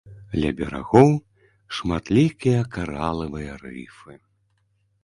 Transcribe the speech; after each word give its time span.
Ля 0.43 0.51
берагоў 0.61 1.09
шматлікія 1.81 2.59
каралавыя 2.79 3.61
рыфы. 3.65 4.13